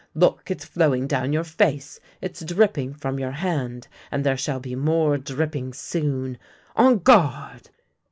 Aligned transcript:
Look, 0.15 0.49
it's 0.49 0.65
flowing 0.65 1.05
down 1.05 1.31
your 1.31 1.43
face; 1.43 1.99
it's 2.21 2.43
dripping 2.43 2.95
from 2.95 3.19
your 3.19 3.33
hand, 3.33 3.87
and 4.11 4.23
there 4.23 4.35
shall 4.35 4.59
be 4.59 4.73
more 4.75 5.15
dripping 5.19 5.73
soon! 5.73 6.39
On 6.75 6.97
guard! 6.97 7.69